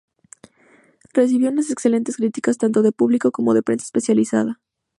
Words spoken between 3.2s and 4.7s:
como de prensa especializada.